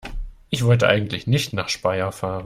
[0.49, 2.39] Ich wollte eigentlich nicht nach Speyer fahren